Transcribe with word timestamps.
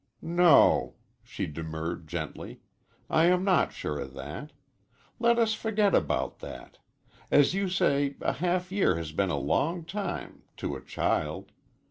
"No," 0.23 0.95
she 1.23 1.45
demurred 1.45 2.07
gently. 2.07 2.59
"I 3.07 3.25
am 3.25 3.43
not 3.43 3.71
sure 3.71 3.99
of 3.99 4.15
that. 4.15 4.51
Let 5.19 5.37
us 5.37 5.53
forget 5.53 5.93
about 5.93 6.39
that. 6.39 6.79
As 7.29 7.53
you 7.53 7.69
say, 7.69 8.15
a 8.19 8.33
half 8.33 8.71
year 8.71 8.95
has 8.95 9.11
been 9.11 9.29
a 9.29 9.37
long 9.37 9.85
time 9.85 10.41
to 10.57 10.75
a 10.75 10.81
child. 10.81 11.51